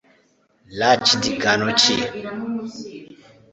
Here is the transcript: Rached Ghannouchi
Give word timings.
Rached 0.79 1.23
Ghannouchi 1.39 1.95